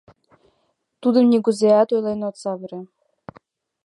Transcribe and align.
—Тудым 1.01 1.25
нигузеат 1.31 1.89
ойлен 1.95 2.21
от 2.29 2.35
савыре. 2.41 2.81